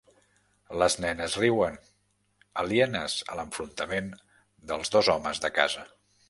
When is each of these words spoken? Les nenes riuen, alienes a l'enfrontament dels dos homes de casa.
Les 0.83 0.95
nenes 1.03 1.35
riuen, 1.41 1.77
alienes 2.63 3.19
a 3.35 3.37
l'enfrontament 3.41 4.09
dels 4.73 4.93
dos 4.97 5.13
homes 5.17 5.45
de 5.45 5.55
casa. 5.61 5.87